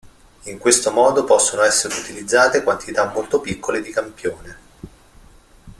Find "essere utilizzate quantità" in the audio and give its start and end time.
1.61-3.11